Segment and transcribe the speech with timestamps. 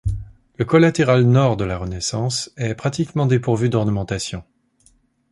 [0.57, 4.43] Le collatéral nord de la Renaissance est pratiquement dépourvue d'ornementation.